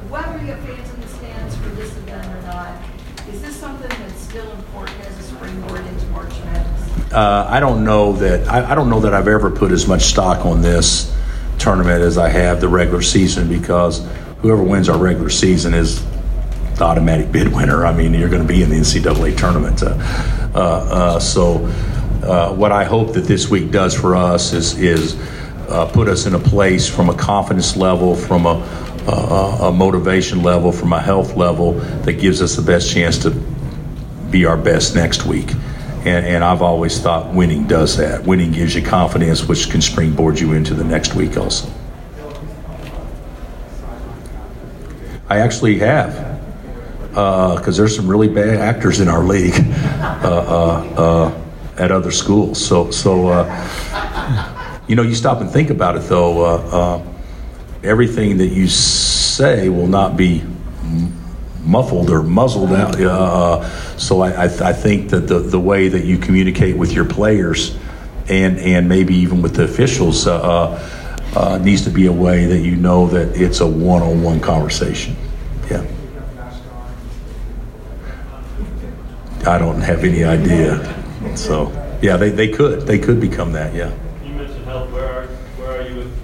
whether 0.09 0.37
you 0.39 0.47
have 0.47 0.59
fans 0.59 0.93
in 0.93 1.01
the 1.01 1.07
stands 1.07 1.55
for 1.55 1.69
this 1.69 1.95
event 1.95 2.25
or 2.25 2.41
not, 2.47 2.73
is 3.31 3.41
this 3.41 3.55
something 3.55 3.87
that's 3.87 4.19
still 4.19 4.51
important 4.51 4.99
as 5.01 5.17
a 5.19 5.23
springboard 5.23 5.85
into 5.85 6.05
March 6.07 6.33
Madness? 6.45 6.98
Uh, 7.11 7.47
I 7.49 7.59
don't 7.59 7.83
know 7.83 8.13
that 8.13 8.47
I, 8.47 8.71
I 8.71 8.75
don't 8.75 8.89
know 8.89 8.99
that 9.01 9.13
I've 9.13 9.27
ever 9.27 9.49
put 9.49 9.71
as 9.71 9.87
much 9.87 10.03
stock 10.03 10.45
on 10.45 10.61
this 10.61 11.13
tournament 11.57 12.01
as 12.01 12.17
I 12.17 12.29
have 12.29 12.61
the 12.61 12.67
regular 12.67 13.01
season 13.01 13.49
because 13.49 14.05
whoever 14.41 14.63
wins 14.63 14.89
our 14.89 14.97
regular 14.97 15.29
season 15.29 15.73
is 15.73 16.03
the 16.75 16.83
automatic 16.83 17.31
bid 17.31 17.53
winner. 17.53 17.85
I 17.85 17.93
mean, 17.93 18.13
you're 18.13 18.29
going 18.29 18.41
to 18.41 18.47
be 18.47 18.61
in 18.61 18.69
the 18.69 18.77
NCAA 18.77 19.37
tournament. 19.37 19.83
Uh, 19.83 19.95
uh, 20.53 20.59
uh, 20.59 21.19
so, 21.19 21.65
uh, 22.23 22.53
what 22.53 22.71
I 22.71 22.83
hope 22.83 23.13
that 23.13 23.25
this 23.25 23.49
week 23.49 23.71
does 23.71 23.93
for 23.93 24.15
us 24.15 24.53
is 24.53 24.77
is 24.77 25.15
uh, 25.67 25.89
put 25.91 26.07
us 26.07 26.25
in 26.25 26.33
a 26.33 26.39
place 26.39 26.87
from 26.87 27.09
a 27.09 27.13
confidence 27.13 27.77
level, 27.77 28.15
from 28.15 28.45
a, 28.45 28.55
a, 29.07 29.67
a 29.67 29.71
motivation 29.71 30.41
level, 30.41 30.71
from 30.71 30.93
a 30.93 31.01
health 31.01 31.35
level 31.35 31.73
that 31.73 32.13
gives 32.13 32.41
us 32.41 32.55
the 32.55 32.61
best 32.61 32.91
chance 32.91 33.19
to 33.19 33.31
be 34.31 34.45
our 34.45 34.57
best 34.57 34.95
next 34.95 35.25
week. 35.25 35.51
And, 36.05 36.25
and, 36.25 36.43
I've 36.45 36.61
always 36.61 36.97
thought 36.99 37.33
winning 37.33 37.67
does 37.67 37.97
that. 37.97 38.23
Winning 38.23 38.53
gives 38.53 38.73
you 38.73 38.81
confidence, 38.81 39.45
which 39.45 39.69
can 39.69 39.81
springboard 39.81 40.39
you 40.39 40.53
into 40.53 40.73
the 40.73 40.85
next 40.85 41.13
week 41.13 41.35
also. 41.35 41.69
I 45.27 45.39
actually 45.39 45.77
have, 45.79 46.39
because 47.09 47.77
uh, 47.77 47.81
there's 47.81 47.95
some 47.95 48.07
really 48.07 48.29
bad 48.29 48.59
actors 48.59 49.01
in 49.01 49.09
our 49.09 49.23
league 49.23 49.53
uh, 49.59 50.21
uh, 50.23 51.01
uh 51.01 51.41
at 51.77 51.91
other 51.91 52.11
schools. 52.11 52.65
So, 52.65 52.91
so 52.91 53.27
uh, 53.27 54.81
you 54.87 54.95
know, 54.95 55.03
you 55.03 55.15
stop 55.15 55.41
and 55.41 55.49
think 55.49 55.69
about 55.69 55.97
it, 55.97 56.03
though. 56.03 56.43
Uh, 56.45 57.05
everything 57.83 58.37
that 58.37 58.47
you 58.47 58.67
say 58.67 59.69
will 59.69 59.87
not 59.87 60.15
be 60.15 60.43
muffled 61.63 62.09
or 62.09 62.23
muzzled 62.23 62.71
out. 62.71 62.95
So, 63.99 64.21
I, 64.21 64.45
I, 64.45 64.47
th- 64.47 64.61
I, 64.61 64.73
think 64.73 65.09
that 65.09 65.27
the 65.27 65.39
the 65.39 65.59
way 65.59 65.89
that 65.89 66.05
you 66.05 66.17
communicate 66.17 66.77
with 66.77 66.93
your 66.93 67.05
players, 67.05 67.77
and 68.27 68.57
and 68.57 68.87
maybe 68.87 69.13
even 69.15 69.41
with 69.41 69.55
the 69.55 69.63
officials 69.63 70.25
uh, 71.35 71.57
needs 71.61 71.83
to 71.83 71.89
be 71.89 72.05
a 72.07 72.11
way 72.11 72.45
that 72.45 72.59
you 72.59 72.75
know 72.75 73.07
that 73.07 73.39
it's 73.39 73.59
a 73.59 73.67
one-on-one 73.67 74.39
conversation. 74.39 75.15
Yeah. 75.69 75.85
I 79.45 79.57
don't 79.57 79.81
have 79.81 80.03
any 80.03 80.23
idea. 80.23 80.95
So, 81.35 81.71
yeah, 82.01 82.17
they, 82.17 82.29
they 82.29 82.49
could. 82.49 82.81
They 82.81 82.99
could 82.99 83.19
become 83.19 83.53
that, 83.53 83.73
yeah. 83.73 83.91
You 84.23 84.33
mentioned 84.33 84.65
health. 84.65 84.91
Where 84.91 85.05
are, 85.05 85.27
where 85.27 85.81
are 85.81 85.87
you 85.87 85.95
with 85.95 86.19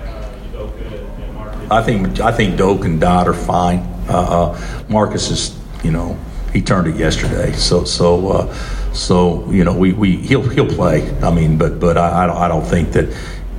uh, 0.00 0.52
Doka 0.52 0.84
and 0.84 1.34
Marcus? 1.34 1.70
I 1.70 1.82
think, 1.82 2.20
I 2.20 2.32
think 2.32 2.56
Doak 2.56 2.84
and 2.84 3.00
Dot 3.00 3.28
are 3.28 3.34
fine. 3.34 3.80
Uh, 4.08 4.12
uh, 4.56 4.84
Marcus 4.88 5.30
is, 5.30 5.58
you 5.82 5.90
know, 5.90 6.18
he 6.54 6.62
turned 6.62 6.86
it 6.86 6.96
yesterday. 6.96 7.52
So, 7.52 7.84
so, 7.84 8.28
uh, 8.28 8.54
so 8.94 9.50
you 9.50 9.64
know, 9.64 9.76
we, 9.76 9.92
we 9.92 10.16
he'll 10.16 10.48
he'll 10.48 10.72
play. 10.72 11.14
I 11.20 11.30
mean, 11.30 11.58
but 11.58 11.78
but 11.80 11.98
I, 11.98 12.24
I 12.24 12.26
don't 12.26 12.36
I 12.36 12.48
don't 12.48 12.64
think 12.64 12.92
that 12.92 13.14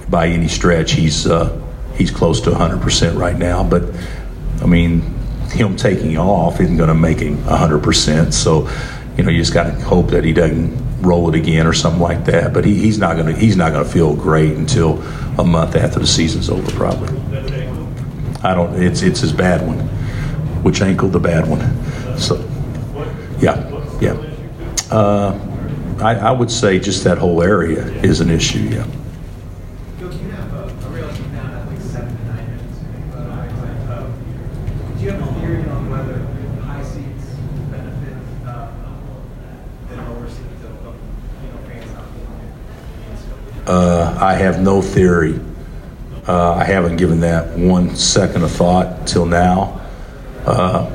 by 0.10 0.28
any 0.28 0.48
stretch 0.48 0.94
he's 0.94 1.28
uh, 1.28 1.62
he's 1.96 2.10
close 2.10 2.42
to 2.42 2.52
100 2.52 2.82
percent 2.82 3.18
right 3.18 3.38
now. 3.38 3.64
But 3.64 3.84
I 4.62 4.66
mean, 4.66 5.02
him 5.52 5.76
taking 5.76 6.18
off 6.18 6.60
isn't 6.60 6.78
going 6.78 6.90
to 6.90 6.96
make 6.96 7.20
him 7.20 7.38
100%. 7.38 8.34
So, 8.34 8.70
you 9.18 9.24
know, 9.24 9.30
you 9.30 9.40
just 9.40 9.54
got 9.54 9.64
to 9.64 9.72
hope 9.84 10.10
that 10.10 10.24
he 10.24 10.34
doesn't 10.34 11.02
roll 11.02 11.30
it 11.30 11.36
again 11.36 11.68
or 11.68 11.74
something 11.74 12.02
like 12.02 12.26
that. 12.26 12.54
But 12.54 12.66
he, 12.66 12.76
he's 12.76 12.98
not 12.98 13.16
going 13.16 13.34
to 13.34 13.40
he's 13.40 13.58
not 13.58 13.72
to 13.72 13.86
feel 13.86 14.16
great 14.16 14.54
until 14.54 15.02
a 15.38 15.44
month 15.44 15.76
after 15.76 16.00
the 16.00 16.08
season's 16.08 16.50
over, 16.50 16.72
probably. 16.72 17.18
I 18.44 18.54
don't. 18.54 18.82
It's 18.82 19.02
it's 19.02 19.22
his 19.22 19.34
bad 19.34 19.66
one. 19.66 19.80
Which 20.64 20.82
ankle? 20.82 21.10
The 21.10 21.20
bad 21.20 21.48
one. 21.48 21.60
So, 22.18 22.38
yeah, 23.40 24.00
yeah. 24.02 24.16
Uh, 24.92 25.34
I, 26.02 26.16
I 26.16 26.32
would 26.32 26.52
say 26.52 26.80
just 26.80 27.04
that 27.04 27.18
whole 27.18 27.42
area 27.42 27.86
is 28.04 28.22
an 28.22 28.30
issue. 28.30 28.60
Yeah. 28.60 28.86
Do 30.00 30.06
you 35.02 35.12
have 35.12 35.22
a 35.22 35.34
theory 35.40 35.70
on 35.70 35.90
whether 35.90 36.18
high 36.64 36.84
seats 36.84 37.36
benefit 37.70 38.18
uh 38.46 38.70
the 39.90 39.96
lower 39.98 40.28
seats 40.28 40.62
you 40.62 41.50
know 41.52 41.60
fancy? 41.68 41.96
Uh, 43.68 44.18
I 44.20 44.34
have 44.34 44.62
no 44.62 44.82
theory. 44.82 45.40
Uh, 46.28 46.54
I 46.56 46.64
haven't 46.64 46.98
given 46.98 47.20
that 47.20 47.56
one 47.58 47.96
second 47.96 48.44
of 48.44 48.52
thought 48.52 49.06
till 49.06 49.26
now. 49.28 49.80
Uh, 50.46 50.90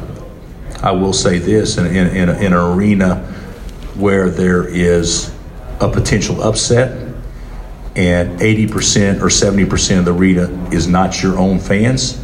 I 0.83 0.93
will 0.93 1.13
say 1.13 1.39
this 1.39 1.77
in, 1.77 1.87
in, 1.87 2.07
in, 2.09 2.29
in, 2.29 2.53
an 2.53 2.55
arena 2.55 3.17
where 3.95 4.31
there 4.31 4.67
is 4.67 5.35
a 5.81 5.89
potential 5.89 6.43
upset 6.43 7.15
and 7.97 8.41
80% 8.41 9.21
or 9.21 9.27
70% 9.27 9.99
of 9.99 10.05
the 10.05 10.13
arena 10.15 10.49
is 10.71 10.87
not 10.87 11.23
your 11.23 11.39
own 11.39 11.59
fans, 11.59 12.23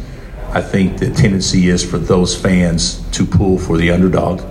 I 0.49 0.61
think 0.61 0.97
the 0.97 1.11
tendency 1.11 1.67
is 1.67 1.87
for 1.87 1.97
those 1.97 2.35
fans 2.35 3.03
to 3.11 3.25
pull 3.25 3.59
for 3.59 3.77
the 3.77 3.91
underdog. 3.91 4.41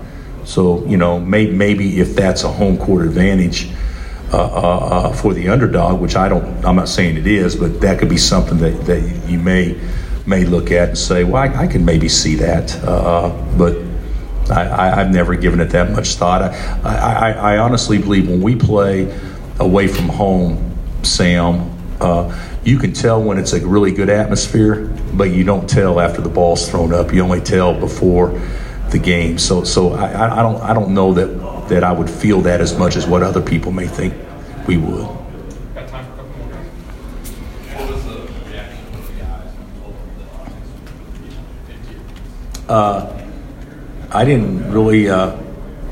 So, 0.44 0.84
you 0.86 0.98
know, 0.98 1.18
may, 1.18 1.50
maybe 1.50 1.98
if 2.00 2.14
that's 2.14 2.44
a 2.44 2.52
home 2.52 2.78
court 2.78 3.06
advantage, 3.06 3.70
uh, 4.32 4.38
uh, 4.38 4.38
uh, 4.40 5.12
for 5.12 5.34
the 5.34 5.48
underdog, 5.48 6.00
which 6.00 6.16
I 6.16 6.28
don't, 6.28 6.44
I'm 6.64 6.76
not 6.76 6.88
saying 6.88 7.16
it 7.16 7.26
is, 7.26 7.56
but 7.56 7.80
that 7.80 7.98
could 7.98 8.08
be 8.08 8.16
something 8.16 8.58
that, 8.58 8.84
that 8.86 9.28
you 9.28 9.38
may 9.38 9.80
may 10.26 10.44
look 10.44 10.72
at 10.72 10.88
and 10.88 10.98
say, 10.98 11.24
well, 11.24 11.36
I, 11.36 11.62
I 11.62 11.66
can 11.66 11.84
maybe 11.84 12.08
see 12.08 12.34
that, 12.36 12.76
uh, 12.82 13.30
but 13.56 13.74
I, 14.50 14.94
have 14.94 15.10
never 15.10 15.34
given 15.34 15.60
it 15.60 15.70
that 15.70 15.90
much 15.90 16.14
thought. 16.14 16.42
I, 16.42 16.52
I, 16.84 17.32
I, 17.32 17.58
honestly 17.58 17.98
believe 17.98 18.28
when 18.28 18.40
we 18.40 18.54
play 18.54 19.12
away 19.58 19.88
from 19.88 20.08
home, 20.08 20.76
Sam, 21.02 21.72
uh, 22.00 22.32
you 22.64 22.78
can 22.78 22.92
tell 22.92 23.22
when 23.22 23.38
it's 23.38 23.52
a 23.52 23.66
really 23.66 23.92
good 23.92 24.08
atmosphere, 24.08 24.86
but 25.14 25.30
you 25.30 25.44
don't 25.44 25.68
tell 25.68 26.00
after 26.00 26.20
the 26.20 26.28
ball's 26.28 26.68
thrown 26.68 26.92
up. 26.92 27.12
You 27.12 27.22
only 27.22 27.40
tell 27.40 27.78
before 27.78 28.40
the 28.90 28.98
game. 28.98 29.38
So, 29.38 29.64
so 29.64 29.92
I, 29.94 30.38
I 30.38 30.42
don't, 30.42 30.60
I 30.62 30.74
don't 30.74 30.94
know 30.94 31.12
that 31.14 31.68
that 31.68 31.82
I 31.82 31.92
would 31.92 32.08
feel 32.08 32.40
that 32.42 32.60
as 32.60 32.78
much 32.78 32.96
as 32.96 33.06
what 33.06 33.22
other 33.22 33.42
people 33.42 33.72
may 33.72 33.86
think 33.86 34.14
we 34.66 34.76
would. 34.76 35.08
Uh, 42.68 43.15
I 44.16 44.24
didn't 44.24 44.72
really 44.72 45.10
uh, 45.10 45.36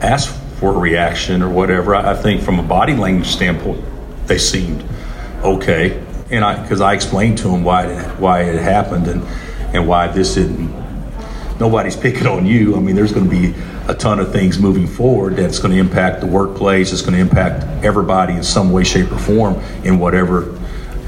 ask 0.00 0.35
for 0.59 0.75
a 0.75 0.78
reaction 0.78 1.43
or 1.43 1.50
whatever. 1.50 1.95
I, 1.95 2.12
I, 2.12 2.16
think 2.16 2.40
from 2.40 2.59
a 2.59 2.62
body 2.62 2.95
language 2.95 3.28
standpoint, 3.28 3.85
they 4.26 4.38
seemed 4.38 4.83
okay, 5.43 6.02
and 6.31 6.43
I 6.43 6.62
because 6.62 6.81
I 6.81 6.95
explained 6.95 7.37
to 7.38 7.49
them 7.49 7.64
why 7.64 7.88
it, 7.88 8.19
why 8.19 8.45
it 8.45 8.59
happened 8.59 9.09
and 9.09 9.23
and 9.75 9.87
why 9.87 10.07
this 10.09 10.37
didn't. 10.37 10.73
Nobody's 11.61 11.97
picking 11.97 12.26
on 12.26 12.47
you. 12.47 12.76
I 12.76 12.81
mean, 12.81 12.97
there's 12.97 13.12
going 13.12 13.28
to 13.28 13.31
be 13.31 13.54
a 13.88 13.95
ton 13.95 14.19
of 14.21 14.33
things 14.33 14.59
moving 14.59 14.87
forward 14.87 15.37
that's 15.37 15.59
going 15.59 15.75
to 15.75 15.78
impact 15.78 16.23
the 16.23 16.26
workplace. 16.26 16.95
It's 16.95 17.02
going 17.02 17.12
to 17.12 17.21
impact 17.21 17.85
everybody 17.85 18.33
in 18.33 18.43
some 18.43 18.73
way, 18.73 18.85
shape, 18.85 19.12
or 19.12 19.19
form 19.19 19.57
in 19.85 19.99
whatever 19.99 20.50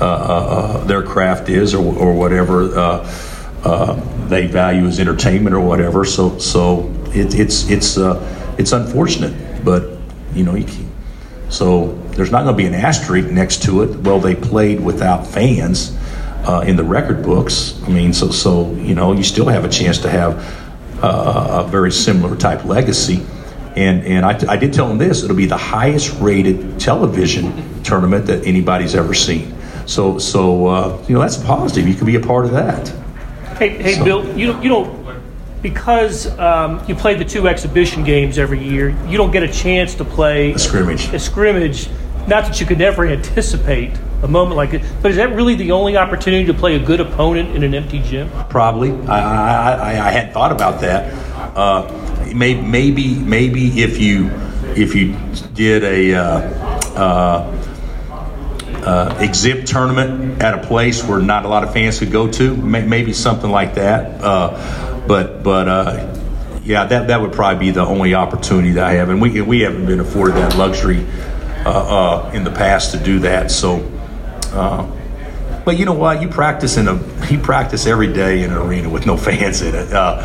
uh, 0.02 0.04
uh, 0.04 0.04
uh 0.04 0.84
their 0.84 1.02
craft 1.02 1.48
is 1.48 1.72
or, 1.72 1.82
or 1.96 2.12
whatever 2.12 2.78
uh, 2.78 3.32
uh, 3.64 4.28
they 4.28 4.46
value 4.46 4.84
as 4.86 5.00
entertainment 5.00 5.56
or 5.56 5.60
whatever. 5.60 6.04
So, 6.04 6.38
so 6.38 6.92
it, 7.14 7.34
it's 7.34 7.68
it's 7.70 7.98
uh, 7.98 8.54
it's 8.58 8.72
unfortunate, 8.72 9.64
but 9.64 9.98
you 10.34 10.44
know, 10.44 10.54
you 10.54 10.64
can, 10.64 10.90
so 11.48 11.92
there's 12.12 12.30
not 12.30 12.44
going 12.44 12.54
to 12.54 12.62
be 12.62 12.66
an 12.66 12.74
asterisk 12.74 13.30
next 13.30 13.62
to 13.64 13.82
it. 13.82 13.96
Well, 14.00 14.20
they 14.20 14.34
played 14.34 14.80
without 14.80 15.26
fans 15.26 15.96
in 16.64 16.76
the 16.76 16.84
record 16.84 17.22
books. 17.22 17.80
I 17.84 17.88
mean, 17.88 18.12
so 18.12 18.30
so 18.30 18.72
you 18.74 18.94
know, 18.94 19.12
you 19.12 19.24
still 19.24 19.46
have 19.46 19.64
a 19.64 19.68
chance 19.68 19.98
to 19.98 20.10
have 20.10 20.38
uh, 21.02 21.64
a 21.66 21.68
very 21.68 21.92
similar 21.92 22.36
type 22.36 22.64
legacy. 22.64 23.24
And, 23.76 24.04
and 24.04 24.24
I, 24.24 24.52
I 24.52 24.56
did 24.56 24.72
tell 24.72 24.90
him 24.90 24.96
this 24.96 25.22
it'll 25.22 25.36
be 25.36 25.44
the 25.46 25.56
highest 25.56 26.18
rated 26.18 26.80
television 26.80 27.82
tournament 27.82 28.26
that 28.26 28.46
anybody's 28.46 28.94
ever 28.94 29.12
seen. 29.12 29.54
So, 29.86 30.18
so 30.18 30.66
uh, 30.66 31.04
you 31.06 31.14
know, 31.14 31.20
that's 31.20 31.36
positive. 31.36 31.86
You 31.86 31.94
can 31.94 32.06
be 32.06 32.16
a 32.16 32.20
part 32.20 32.46
of 32.46 32.52
that. 32.52 32.88
Hey, 33.58 33.70
hey 33.70 33.94
so. 33.94 34.04
Bill, 34.04 34.38
you, 34.38 34.58
you 34.62 34.68
don't, 34.70 34.95
because 35.66 36.28
um, 36.38 36.80
you 36.86 36.94
play 36.94 37.16
the 37.16 37.24
two 37.24 37.48
exhibition 37.48 38.04
games 38.04 38.38
every 38.38 38.62
year, 38.62 38.90
you 39.08 39.16
don't 39.16 39.32
get 39.32 39.42
a 39.42 39.52
chance 39.52 39.96
to 39.96 40.04
play 40.04 40.52
a 40.52 40.58
scrimmage. 40.60 41.12
A 41.12 41.18
scrimmage. 41.18 41.88
Not 42.28 42.44
that 42.44 42.60
you 42.60 42.66
could 42.66 42.78
never 42.78 43.04
anticipate 43.04 43.90
a 44.22 44.28
moment 44.28 44.56
like 44.56 44.74
it. 44.74 44.82
But 45.02 45.10
is 45.10 45.16
that 45.16 45.34
really 45.34 45.56
the 45.56 45.72
only 45.72 45.96
opportunity 45.96 46.44
to 46.44 46.54
play 46.54 46.76
a 46.76 46.78
good 46.78 47.00
opponent 47.00 47.56
in 47.56 47.64
an 47.64 47.74
empty 47.74 48.00
gym? 48.00 48.30
Probably. 48.48 48.92
I, 49.08 49.18
I, 49.74 50.06
I 50.06 50.10
had 50.12 50.32
thought 50.32 50.52
about 50.52 50.82
that. 50.82 51.12
Uh, 51.56 52.30
maybe, 52.32 52.60
maybe, 52.60 53.16
maybe 53.16 53.82
if 53.82 53.98
you 53.98 54.30
if 54.76 54.94
you 54.94 55.16
did 55.52 55.82
a 55.82 56.14
uh, 56.14 56.22
uh, 56.94 57.62
uh, 58.84 59.18
exhibit 59.18 59.66
tournament 59.66 60.40
at 60.40 60.54
a 60.54 60.64
place 60.64 61.02
where 61.02 61.18
not 61.18 61.44
a 61.44 61.48
lot 61.48 61.64
of 61.64 61.72
fans 61.72 61.98
could 61.98 62.12
go 62.12 62.30
to, 62.30 62.56
may, 62.56 62.86
maybe 62.86 63.12
something 63.12 63.50
like 63.50 63.74
that. 63.74 64.22
But 65.06 65.42
but 65.42 65.68
uh, 65.68 66.16
yeah, 66.64 66.84
that 66.84 67.08
that 67.08 67.20
would 67.20 67.32
probably 67.32 67.66
be 67.66 67.70
the 67.70 67.84
only 67.84 68.14
opportunity 68.14 68.72
that 68.72 68.84
I 68.84 68.92
have, 68.94 69.08
and 69.08 69.20
we 69.20 69.40
we 69.40 69.60
haven't 69.60 69.86
been 69.86 70.00
afforded 70.00 70.36
that 70.36 70.56
luxury 70.56 71.06
uh, 71.64 71.70
uh, 71.70 72.30
in 72.34 72.44
the 72.44 72.50
past 72.50 72.92
to 72.92 72.98
do 72.98 73.20
that. 73.20 73.50
So 73.50 73.88
uh, 74.52 74.90
but 75.66 75.76
you 75.78 75.84
know 75.84 75.94
what? 75.94 76.22
You 76.22 76.28
practice 76.28 76.76
in 76.76 76.86
a 76.86 76.94
you 77.28 77.38
practice 77.38 77.86
every 77.86 78.12
day 78.12 78.44
in 78.44 78.52
an 78.52 78.58
arena 78.58 78.88
with 78.88 79.04
no 79.04 79.16
fans 79.26 79.62
in 79.62 79.74
it. 79.74 79.92
Uh, 79.92 80.22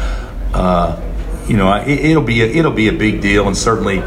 uh, 0.54 1.02
you 1.48 1.58
know, 1.58 1.74
it, 1.76 2.16
will 2.16 2.24
be 2.24 2.44
a, 2.44 2.46
it'll 2.46 2.72
be 2.72 2.88
a 2.88 2.94
big 2.94 3.22
deal, 3.22 3.48
and 3.48 3.58
certainly 3.58 3.98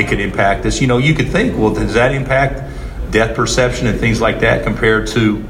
it 0.00 0.08
could 0.08 0.20
impact 0.20 0.64
us. 0.64 0.80
You 0.80 0.86
know, 0.86 0.98
you 0.98 1.14
could 1.14 1.28
think, 1.28 1.58
well, 1.58 1.74
does 1.74 1.94
that 1.94 2.14
impact 2.14 2.62
depth 3.10 3.34
perception 3.34 3.88
and 3.88 3.98
things 3.98 4.20
like 4.20 4.40
that 4.40 4.62
compared 4.62 5.08
to, 5.08 5.44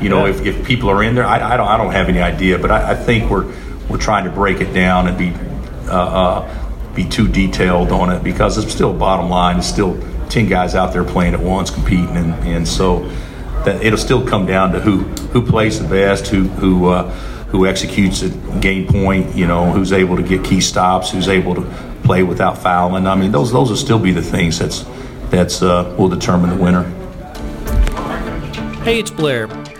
you 0.00 0.08
know, 0.08 0.26
if, 0.26 0.40
if 0.46 0.64
people 0.64 0.88
are 0.88 1.02
in 1.02 1.16
there? 1.16 1.26
I, 1.26 1.54
I 1.54 1.56
don't 1.56 1.68
I 1.68 1.76
don't 1.76 1.92
have 1.92 2.08
any 2.08 2.20
idea, 2.20 2.58
but 2.58 2.70
I, 2.70 2.92
I, 2.92 2.94
think 2.94 3.28
we're 3.28 3.52
we're 3.88 3.98
trying 3.98 4.24
to 4.24 4.30
break 4.30 4.60
it 4.60 4.72
down 4.72 5.08
and 5.08 5.18
be 5.18 5.32
uh, 5.88 5.92
uh, 5.92 6.94
be 6.94 7.04
too 7.04 7.28
detailed 7.28 7.90
on 7.92 8.10
it 8.10 8.22
because 8.22 8.56
it's 8.56 8.72
still 8.72 8.92
bottom 8.94 9.28
line. 9.28 9.58
It's 9.58 9.66
still 9.66 10.00
ten 10.28 10.46
guys 10.48 10.74
out 10.74 10.92
there 10.92 11.04
playing 11.04 11.34
at 11.34 11.40
once, 11.40 11.70
competing, 11.70 12.16
and 12.16 12.32
and 12.46 12.66
so 12.66 13.00
that 13.64 13.82
it'll 13.82 13.98
still 13.98 14.26
come 14.26 14.46
down 14.46 14.72
to 14.72 14.80
who 14.80 14.98
who 15.32 15.44
plays 15.44 15.80
the 15.80 15.88
best, 15.88 16.28
who 16.28 16.44
who 16.44 16.86
uh, 16.88 17.10
who 17.48 17.66
executes 17.66 18.22
a 18.22 18.30
game 18.60 18.86
point, 18.86 19.34
you 19.36 19.46
know, 19.46 19.70
who's 19.70 19.92
able 19.92 20.16
to 20.16 20.22
get 20.22 20.44
key 20.44 20.60
stops, 20.60 21.10
who's 21.10 21.28
able 21.28 21.54
to 21.54 21.62
play 22.02 22.22
without 22.22 22.58
fouling. 22.58 23.06
I 23.06 23.14
mean, 23.14 23.32
those 23.32 23.52
those 23.52 23.70
will 23.70 23.76
still 23.76 23.98
be 23.98 24.12
the 24.12 24.22
things 24.22 24.58
that's 24.58 24.84
that's 25.30 25.62
uh, 25.62 25.94
will 25.98 26.08
determine 26.08 26.50
the 26.50 26.62
winner. 26.62 26.82
Hey, 28.82 28.98
it's 28.98 29.10
Blair. 29.10 29.48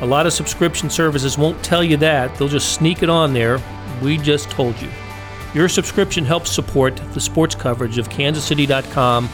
A 0.00 0.06
lot 0.06 0.26
of 0.26 0.32
subscription 0.32 0.90
services 0.90 1.36
won't 1.36 1.62
tell 1.62 1.82
you 1.82 1.96
that. 1.98 2.34
They'll 2.36 2.48
just 2.48 2.74
sneak 2.74 3.02
it 3.02 3.10
on 3.10 3.32
there. 3.32 3.60
We 4.02 4.16
just 4.16 4.50
told 4.50 4.80
you. 4.80 4.90
Your 5.54 5.68
subscription 5.68 6.24
helps 6.24 6.50
support 6.50 6.96
the 7.14 7.20
sports 7.20 7.54
coverage 7.54 7.98
of 7.98 8.08
kansascity.com 8.08 9.28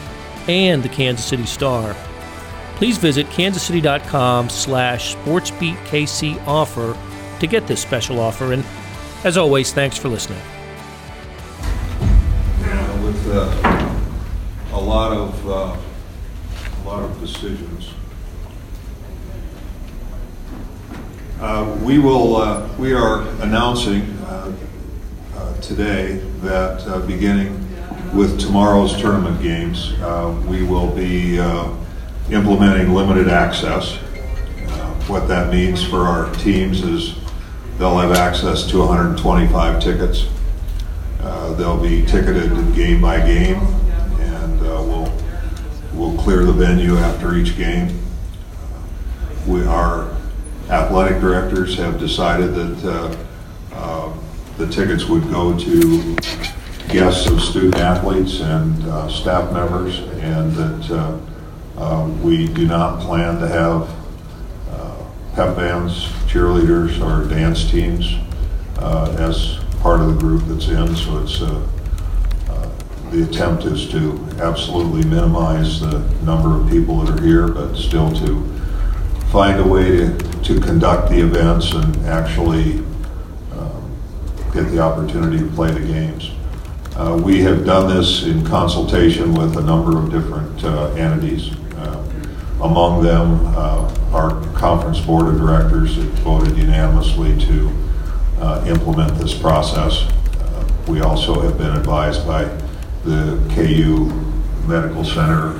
and 0.47 0.81
the 0.81 0.89
Kansas 0.89 1.25
City 1.25 1.45
Star 1.45 1.95
please 2.75 2.97
visit 2.97 3.25
kansascity.com 3.27 4.49
slash 4.49 5.15
sportsbeatkc 5.15 6.45
offer 6.45 6.95
to 7.39 7.47
get 7.47 7.67
this 7.67 7.81
special 7.81 8.19
offer. 8.19 8.53
And 8.53 8.63
as 9.23 9.37
always, 9.37 9.73
thanks 9.73 9.97
for 9.97 10.09
listening. 10.09 10.41
with 13.03 13.27
uh, 13.27 13.99
a 14.73 14.79
lot 14.79 15.11
of, 15.11 15.47
uh, 15.47 15.77
a 16.81 16.83
lot 16.85 17.03
of 17.03 17.19
decisions. 17.19 17.93
Uh, 21.39 21.77
We 21.83 21.99
will, 21.99 22.37
uh, 22.37 22.67
we 22.77 22.93
are 22.93 23.27
announcing 23.41 24.03
uh, 24.25 24.55
uh, 25.35 25.53
today 25.59 26.13
that 26.39 27.05
beginning 27.07 27.61
with 28.15 28.39
tomorrow's 28.39 28.95
tournament 28.95 29.41
games, 29.41 29.91
we 30.47 30.63
will 30.63 30.95
be 30.95 31.37
implementing 32.31 32.93
limited 32.93 33.27
access. 33.27 33.97
What 35.07 35.27
that 35.27 35.51
means 35.51 35.83
for 35.83 36.07
our 36.07 36.33
teams 36.35 36.81
is 36.83 37.15
they'll 37.77 37.99
have 37.99 38.13
access 38.13 38.65
to 38.67 38.79
125 38.79 39.83
tickets. 39.83 40.27
They'll 41.57 41.81
be 41.81 42.05
ticketed 42.05 42.73
game 42.75 43.01
by 43.01 43.17
game, 43.19 43.57
and 44.19 44.61
we'll, 44.61 45.11
we'll 45.93 46.17
clear 46.17 46.45
the 46.45 46.53
venue 46.53 46.95
after 46.95 47.35
each 47.35 47.57
game. 47.57 47.99
We, 49.45 49.65
our 49.65 50.15
athletic 50.69 51.21
directors 51.21 51.77
have 51.77 51.99
decided 51.99 52.55
that 52.55 52.85
uh, 52.85 53.15
uh, 53.73 54.13
the 54.57 54.67
tickets 54.67 55.05
would 55.05 55.23
go 55.29 55.57
to 55.57 56.15
guests 56.89 57.27
of 57.27 57.41
student 57.41 57.75
athletes 57.77 58.39
and 58.39 58.83
uh, 58.85 59.09
staff 59.09 59.51
members, 59.51 59.99
and 60.21 60.51
that 60.53 61.21
we 62.21 62.47
do 62.47 62.65
not 62.65 63.01
plan 63.01 63.39
to 63.39 63.47
have 63.47 63.89
pep 65.35 65.55
bands, 65.55 66.05
cheerleaders, 66.27 66.99
or 67.01 67.27
dance 67.27 67.69
teams 67.69 68.15
as 69.19 69.57
part 69.81 69.99
of 69.99 70.07
the 70.07 70.19
group 70.19 70.43
that's 70.45 70.67
in, 70.67 70.95
so 70.95 71.19
it's, 71.19 71.39
the 73.11 73.23
attempt 73.23 73.65
is 73.65 73.87
to 73.89 74.19
absolutely 74.39 75.03
minimize 75.07 75.79
the 75.79 75.99
number 76.23 76.59
of 76.59 76.69
people 76.69 77.01
that 77.01 77.17
are 77.17 77.23
here, 77.23 77.47
but 77.47 77.75
still 77.75 78.11
to 78.11 78.43
find 79.31 79.59
a 79.59 79.67
way 79.67 79.97
to, 79.97 80.34
to 80.45 80.59
conduct 80.61 81.09
the 81.09 81.19
events 81.19 81.71
and 81.73 81.95
actually 82.05 82.77
um, 83.51 83.97
get 84.53 84.63
the 84.69 84.79
opportunity 84.79 85.39
to 85.39 85.47
play 85.55 85.71
the 85.71 85.79
games. 85.79 86.31
Uh, 86.95 87.19
We 87.21 87.41
have 87.41 87.65
done 87.65 87.93
this 87.93 88.23
in 88.23 88.45
consultation 88.45 89.33
with 89.33 89.57
a 89.57 89.61
number 89.63 89.97
of 89.97 90.11
different 90.11 90.63
uh, 90.63 90.93
entities. 90.93 91.51
Uh, 91.75 92.03
Among 92.61 93.03
them, 93.03 93.45
uh, 93.47 93.93
our 94.13 94.41
conference 94.53 94.99
board 95.01 95.27
of 95.27 95.37
directors 95.37 95.95
voted 96.23 96.57
unanimously 96.57 97.37
to 97.47 97.71
uh, 98.39 98.63
implement 98.67 99.17
this 99.17 99.33
process. 99.33 100.09
We 100.87 101.01
also 101.01 101.41
have 101.41 101.57
been 101.57 101.75
advised 101.75 102.27
by 102.27 102.43
the 103.03 103.41
KU 103.55 104.05
Medical 104.67 105.03
Center 105.03 105.59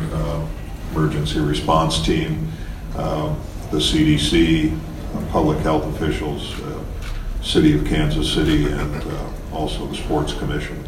Emergency 0.91 1.39
Response 1.39 2.01
Team, 2.05 2.47
um, 2.95 3.35
the 3.75 3.81
CDC, 3.81 4.71
uh, 4.71 5.31
public 5.33 5.57
health 5.59 5.83
officials, 5.95 6.57
uh, 6.61 6.81
City 7.43 7.77
of 7.77 7.85
Kansas 7.85 8.33
City, 8.33 8.71
and 8.71 9.03
uh, 9.03 9.29
also 9.51 9.85
the 9.87 9.95
Sports 9.95 10.31
Commission. 10.31 10.81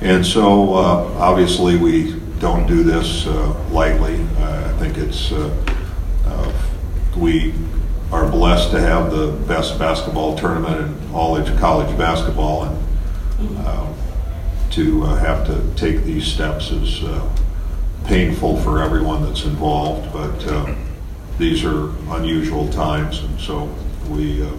And 0.00 0.24
so, 0.24 0.74
obviously, 0.74 1.76
we 1.76 2.14
don't 2.38 2.68
do 2.68 2.84
this 2.84 3.26
lightly. 3.72 4.14
I 4.38 4.72
think 4.78 4.96
it's, 4.96 5.32
we 7.16 7.52
are 8.12 8.30
blessed 8.30 8.70
to 8.70 8.80
have 8.80 9.10
the 9.10 9.32
best 9.48 9.76
basketball 9.76 10.38
tournament 10.38 10.80
in 10.80 11.12
all 11.12 11.36
of 11.36 11.58
college 11.58 11.98
basketball, 11.98 12.62
and 12.62 13.58
uh, 13.66 13.92
to 14.70 15.02
uh, 15.02 15.16
have 15.16 15.44
to 15.48 15.60
take 15.74 16.04
these 16.04 16.24
steps 16.24 16.70
is 16.70 17.02
uh, 17.02 17.28
painful 18.04 18.56
for 18.58 18.80
everyone 18.80 19.24
that's 19.24 19.42
involved, 19.42 20.12
but 20.12 20.78
these 21.38 21.64
are 21.64 21.90
unusual 22.16 22.68
times, 22.68 23.20
and 23.20 23.40
so 23.40 23.72
we 24.10 24.42
uh, 24.42 24.50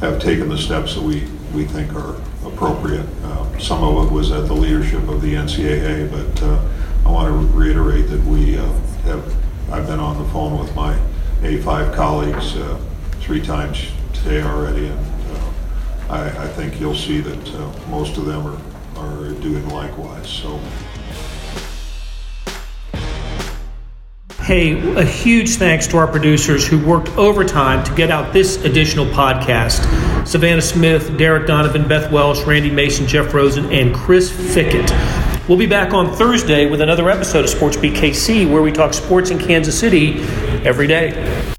have 0.00 0.20
taken 0.20 0.48
the 0.48 0.58
steps 0.58 0.94
that 0.94 1.02
we, 1.02 1.26
we 1.54 1.64
think 1.64 1.94
are 1.94 2.16
appropriate. 2.44 3.06
Uh, 3.24 3.58
Some 3.58 3.82
of 3.82 4.06
it 4.06 4.12
was 4.12 4.30
at 4.30 4.46
the 4.46 4.54
leadership 4.54 5.08
of 5.08 5.22
the 5.22 5.34
NCAA, 5.34 6.10
but 6.10 6.42
uh, 6.42 6.62
I 7.06 7.10
want 7.10 7.28
to 7.28 7.56
reiterate 7.56 8.10
that 8.10 8.22
we 8.24 8.58
uh, 8.58 8.66
have, 9.04 9.34
I've 9.72 9.86
been 9.86 9.98
on 9.98 10.22
the 10.22 10.28
phone 10.30 10.58
with 10.58 10.74
my 10.76 10.98
A5 11.40 11.94
colleagues 11.94 12.56
uh, 12.56 12.78
three 13.20 13.40
times 13.40 13.90
today 14.12 14.42
already, 14.42 14.88
and 14.88 14.98
uh, 15.32 15.50
I, 16.10 16.44
I 16.44 16.48
think 16.48 16.78
you'll 16.78 16.94
see 16.94 17.20
that 17.20 17.88
most 17.88 18.18
of 18.18 18.26
them 18.26 18.46
are, 18.46 18.60
are 18.98 19.32
doing 19.40 19.66
likewise, 19.70 20.28
so. 20.28 20.60
Hey, 24.46 24.94
a 24.94 25.02
huge 25.02 25.56
thanks 25.56 25.88
to 25.88 25.96
our 25.96 26.06
producers 26.06 26.64
who 26.64 26.78
worked 26.78 27.08
overtime 27.18 27.82
to 27.82 27.92
get 27.96 28.12
out 28.12 28.32
this 28.32 28.64
additional 28.64 29.04
podcast. 29.06 30.24
Savannah 30.24 30.62
Smith, 30.62 31.18
Derek 31.18 31.48
Donovan, 31.48 31.88
Beth 31.88 32.12
Welsh, 32.12 32.44
Randy 32.44 32.70
Mason, 32.70 33.08
Jeff 33.08 33.34
Rosen, 33.34 33.72
and 33.72 33.92
Chris 33.92 34.30
Fickett. 34.30 34.88
We'll 35.48 35.58
be 35.58 35.66
back 35.66 35.92
on 35.92 36.14
Thursday 36.14 36.70
with 36.70 36.80
another 36.80 37.10
episode 37.10 37.44
of 37.44 37.50
SportsBeat 37.50 37.96
KC 37.96 38.48
where 38.48 38.62
we 38.62 38.70
talk 38.70 38.94
sports 38.94 39.32
in 39.32 39.40
Kansas 39.40 39.76
City 39.76 40.20
every 40.64 40.86
day. 40.86 41.55